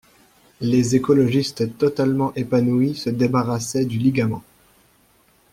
Les 0.61 0.95
écologistes 0.95 1.77
totalement 1.77 2.33
épanouies 2.33 2.95
se 2.95 3.11
débarrassaient 3.11 3.85
du 3.85 3.99
ligament! 3.99 4.41